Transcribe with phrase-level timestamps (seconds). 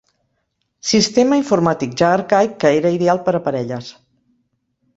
[0.91, 3.95] Sistema informàtic ja arcaic que era ideal per a parelles.